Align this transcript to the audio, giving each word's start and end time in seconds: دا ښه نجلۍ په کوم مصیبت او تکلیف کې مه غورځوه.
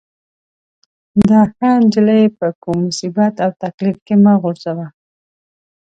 دا 1.29 1.41
ښه 1.53 1.69
نجلۍ 1.83 2.23
په 2.37 2.47
کوم 2.63 2.77
مصیبت 2.87 3.33
او 3.45 3.51
تکلیف 3.63 3.97
کې 4.05 4.15
مه 4.23 4.33
غورځوه. 4.41 4.87